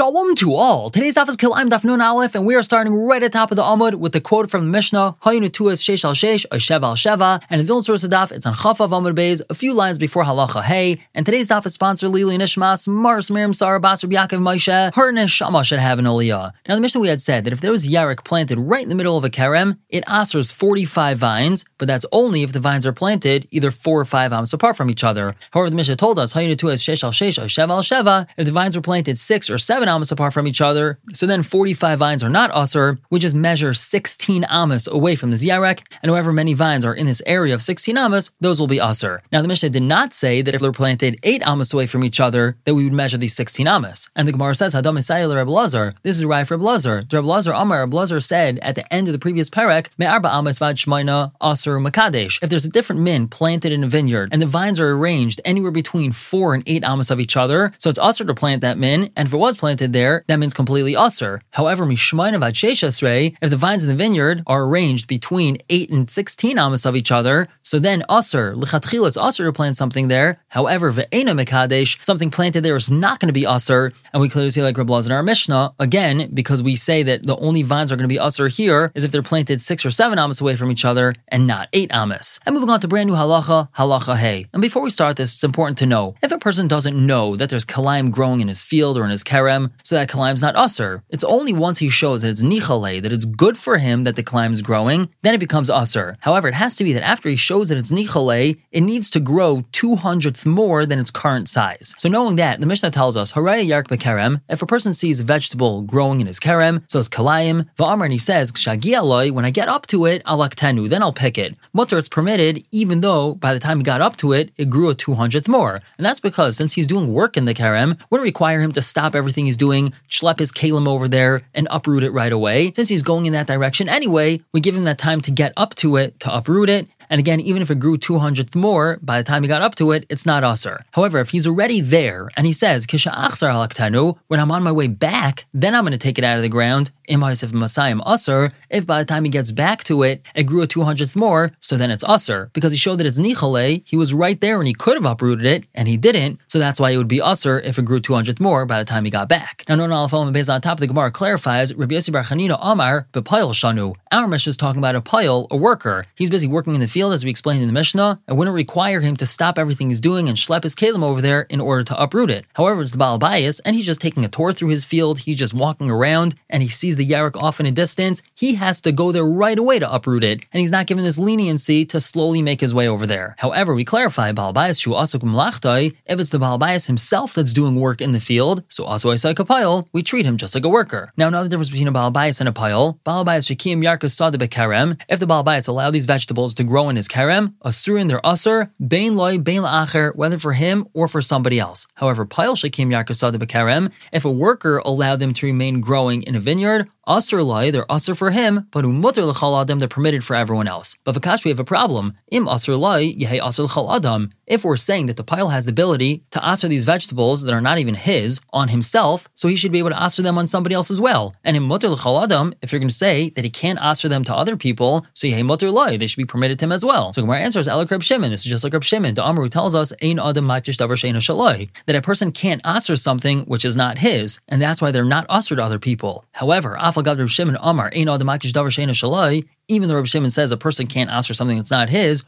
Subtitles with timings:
[0.00, 0.88] Shalom to all.
[0.88, 3.62] Today's Office Kilayim Dafnun Aleph, and we are starting right at the top of the
[3.62, 7.42] Amud with the quote from the Mishnah, Hayunatu is Shesh al Shesh, sheva al Sheva,
[7.50, 10.24] and in Vilna Source Daf, it's on Chaf of Amud Beis, a few lines before
[10.24, 14.94] Halacha Hey, and today's Daf is sponsored Lili Nishmas, Mars Miriam Sarah Basr Yaakov Moshe,
[14.94, 16.52] her Shama should have an Aliyah.
[16.66, 18.94] Now, the Mishnah we had said that if there was Yarek planted right in the
[18.94, 22.94] middle of a Kerem, it asers 45 vines, but that's only if the vines are
[22.94, 25.36] planted either 4 or 5 ams apart from each other.
[25.50, 28.52] However, the Mishnah told us, Hayunatu is Shesh al Shesh, sheva al Sheva, if the
[28.52, 30.98] vines were planted 6 or 7 amas apart from each other.
[31.12, 35.36] So then 45 vines are not usr, which is measure 16 amas away from the
[35.36, 38.78] ziyarek, and however many vines are in this area of 16 amas, those will be
[38.78, 39.20] usr.
[39.32, 42.20] Now the Mishnah did not say that if they're planted 8 amas away from each
[42.20, 44.08] other, that we would measure these 16 amas.
[44.16, 47.04] And the Gemara says, Hadam Isayel Reb Lazar, this is right for Reb Lazar.
[47.12, 50.58] Reb Lazar Amar, Reb Lazar said at the end of the previous parak, Me'arba amas
[50.58, 52.38] vad shmaina asur makadesh.
[52.42, 55.70] If there's a different min planted in a vineyard, and the vines are arranged anywhere
[55.70, 59.10] between 4 and 8 amas of each other, so it's usr to plant that min,
[59.16, 61.40] and if it was planted there, that means completely usr.
[61.50, 66.58] However, mishmainav sheshasrei, if the vines in the vineyard are arranged between 8 and 16
[66.58, 70.40] amos of each other, so then usr, lichatchil, it's usr to plant something there.
[70.48, 74.50] However, ve'ena mekadesh, something planted there is not going to be usr, and we clearly
[74.50, 77.96] see like Reb in our Mishnah, again, because we say that the only vines are
[77.96, 80.70] going to be usr here is if they're planted 6 or 7 amos away from
[80.70, 82.40] each other, and not 8 amos.
[82.44, 84.46] And moving on to brand new halacha, halacha hey.
[84.52, 87.50] And before we start this, it's important to know, if a person doesn't know that
[87.50, 91.02] there's kalaim growing in his field or in his kerem, so that kalaim's not usr.
[91.10, 94.22] It's only once he shows that it's nichale, that it's good for him that the
[94.22, 96.16] kalaim is growing, then it becomes usr.
[96.20, 99.20] However, it has to be that after he shows that it's nichale, it needs to
[99.20, 101.94] grow two hundredths more than its current size.
[101.98, 105.24] So knowing that, the Mishnah tells us, Haray yark bekerem, if a person sees a
[105.24, 109.44] vegetable growing in his kerem, so it's kalaim, va'amr, and he says, Kshagi aloi, when
[109.44, 111.56] I get up to it, alaktenu, then I'll pick it.
[111.72, 114.90] Mutter, it's permitted, even though by the time he got up to it, it grew
[114.90, 115.80] a two hundredth more.
[115.98, 119.14] And that's because since he's doing work in the kerem, wouldn't require him to stop
[119.14, 122.72] everything he's doing, schlep his kalim over there, and uproot it right away.
[122.72, 125.74] Since he's going in that direction anyway, we give him that time to get up
[125.76, 129.24] to it, to uproot it, and again, even if it grew 200th more, by the
[129.24, 130.84] time he got up to it, it's not usr.
[130.92, 135.74] However, if he's already there and he says, when I'm on my way back, then
[135.74, 139.24] I'm going to take it out of the ground, Masayim usr, if by the time
[139.24, 142.52] he gets back to it, it grew a 200th more, so then it's usr.
[142.52, 145.46] Because he showed that it's nichale, he was right there and he could have uprooted
[145.46, 148.40] it, and he didn't, so that's why it would be usr if it grew 200th
[148.40, 149.64] more by the time he got back.
[149.68, 153.06] Now, no, no, based on top of the Gemara clarifies, Rabbi Yossi Bar Chanina Amar,
[153.12, 153.94] Shanu.
[154.12, 156.06] Our Mishnah is talking about a poel, a worker.
[156.14, 159.00] He's busy working in the field as we explained in the Mishnah, and wouldn't require
[159.00, 162.00] him to stop everything he's doing and schlep his kalim over there in order to
[162.00, 162.44] uproot it.
[162.54, 165.36] However, it's the Baal bias, and he's just taking a tour through his field, he's
[165.36, 168.92] just walking around, and he sees the Yarek off in a distance, he has to
[168.92, 172.42] go there right away to uproot it, and he's not given this leniency to slowly
[172.42, 173.34] make his way over there.
[173.38, 177.54] However, we clarify Baal bias shu asukum lachtai, if it's the Baal bias himself that's
[177.54, 180.68] doing work in the field, so also I poel, we treat him just like a
[180.68, 181.10] worker.
[181.16, 184.36] Now, another difference between a Baal bias and a poel, Baal bias shakim yarkas sada
[184.36, 188.20] bekarem, if the Baal bias allow these vegetables to grow in his karem, asurin they're
[188.20, 191.86] usur, bain loy, bain la'acher, whether for him or for somebody else.
[191.94, 196.40] However, poel shekim yarkasad bekarem, if a worker allowed them to remain growing in a
[196.40, 200.36] vineyard, Asr lai, they're asr for him, but um umutter l'chal adam, they're permitted for
[200.36, 200.96] everyone else.
[201.04, 202.14] But v'kash, we have a problem.
[202.30, 204.32] Im asr lai, yehei asr l'chal adam.
[204.50, 207.60] If we're saying that the poel has the ability to asr these vegetables that are
[207.60, 210.74] not even his on himself, so he should be able to asr them on somebody
[210.74, 211.36] else as well.
[211.44, 214.24] And in mutter l'chal adam, if you're going to say that he can't asr them
[214.24, 217.12] to other people, so yehei mutter lai, they should be permitted to him as well.
[217.12, 218.32] So Gemara answers, Elak Reb Shimon.
[218.32, 219.14] This is just like Reb Shimon.
[219.14, 223.42] The Amru tells us, Ein adam matish davar shaloi, that a person can't asr something
[223.42, 226.24] which is not his, and that's why they're not asr to other people.
[226.32, 230.50] However, Afal Reb Shimon Amar, Ein Adam Davar Sheina Shalai, even though Rabbi Shimon says
[230.50, 232.22] a person can't ask for something that's not his,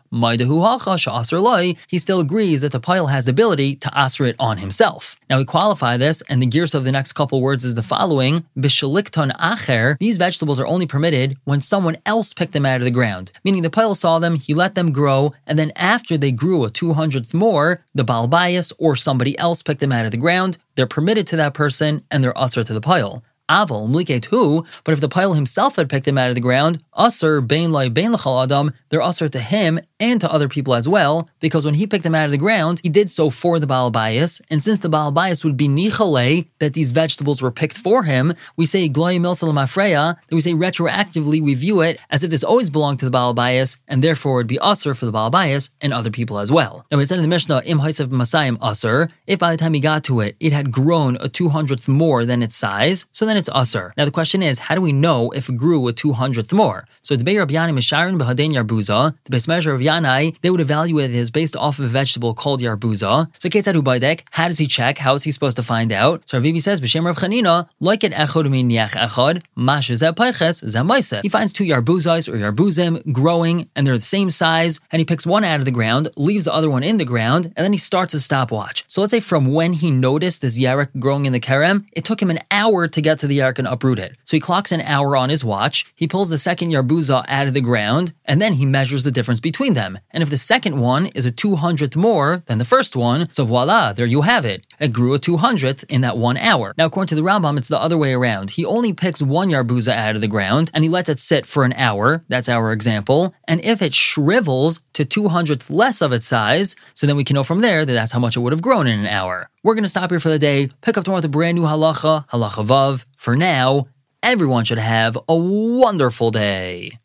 [1.88, 5.16] he still agrees that the poel has the ability to answer it on himself.
[5.28, 8.44] Now we qualify this, and the gears of the next couple words is the following:
[8.56, 9.98] Bishalikton acher.
[9.98, 13.32] These vegetables are only permitted when someone else picked them out of the ground.
[13.44, 16.70] Meaning the poel saw them, he let them grow, and then after they grew a
[16.70, 20.58] two hundredth more, the balbias or somebody else picked them out of the ground.
[20.74, 23.22] They're permitted to that person, and they're usher to the pile.
[23.52, 26.82] Aval, Mliket who, but if the poel himself had picked them out of the ground,
[26.98, 30.88] Usr, Bain Lai, Bain Lachal Adam, they're Usr to him and to other people as
[30.88, 33.66] well, because when he picked them out of the ground, he did so for the
[33.66, 37.78] Baal Bias, and since the Baal Bias would be Nichale, that these vegetables were picked
[37.78, 42.24] for him, we say Gloy Milsalam Afreya, that we say retroactively we view it as
[42.24, 45.12] if this always belonged to the Baal Bias, and therefore it'd be Usr for the
[45.12, 46.84] Baal Bias and other people as well.
[46.90, 49.80] Now we said in the Mishnah, Im Haisav Masayim Usr, if by the time he
[49.80, 53.92] got to it, it had grown a 200th more than its size, so then usr.
[53.96, 56.86] Now the question is, how do we know if it grew a two hundredth more?
[57.02, 61.14] So the Beir Yanim Misharin B'Hadein Yarbuza, the base measure of Yanai, they would evaluate
[61.14, 63.28] it as based off of a vegetable called Yarbuza.
[63.38, 64.98] So Ketzad Ubaidek, how does he check?
[64.98, 66.22] How is he supposed to find out?
[66.26, 70.62] So Rabbi says, B'Shem Rav Chanina, like it Echad Min Yach Echad, Masha Zeh Paiches,
[70.64, 75.04] Zeh He finds two Yarbuzais or Yarbuzim growing, and they're the same size, and he
[75.04, 77.72] picks one out of the ground, leaves the other one in the ground, and then
[77.72, 78.84] he starts a stopwatch.
[78.88, 82.20] So let's say from when he noticed this Yarek growing in the Kerem, it took
[82.20, 84.16] him an hour to get to the Yarek and uproot it.
[84.24, 87.54] So he clocks an hour on his watch, he pulls the second Yarbuza out of
[87.54, 89.98] the ground, and then he measures the difference between them.
[90.10, 93.92] And if the second one is a 200th more than the first one, so voila,
[93.92, 94.66] there you have it.
[94.82, 96.74] It grew a 200th in that one hour.
[96.76, 98.50] Now, according to the Rambam, it's the other way around.
[98.50, 101.62] He only picks one Yarbuza out of the ground, and he lets it sit for
[101.62, 102.24] an hour.
[102.26, 103.32] That's our example.
[103.46, 107.44] And if it shrivels to 200th less of its size, so then we can know
[107.44, 109.48] from there that that's how much it would have grown in an hour.
[109.62, 111.62] We're going to stop here for the day, pick up tomorrow with a brand new
[111.62, 113.04] halacha, halacha vav.
[113.16, 113.86] For now,
[114.20, 116.98] everyone should have a wonderful day.